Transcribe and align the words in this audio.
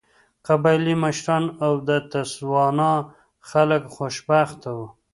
قبایلي 0.47 0.95
مشران 1.03 1.43
او 1.65 1.73
د 1.87 1.89
تسوانا 2.11 2.91
خلک 3.49 3.83
خوشبخته 3.95 4.69
وو. 4.77 4.87